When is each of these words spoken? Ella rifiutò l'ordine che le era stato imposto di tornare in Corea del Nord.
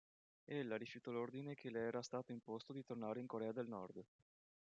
Ella 0.47 0.77
rifiutò 0.79 1.11
l'ordine 1.11 1.53
che 1.53 1.69
le 1.69 1.81
era 1.81 2.01
stato 2.01 2.31
imposto 2.31 2.73
di 2.73 2.81
tornare 2.83 3.19
in 3.19 3.27
Corea 3.27 3.51
del 3.51 3.67
Nord. 3.67 4.03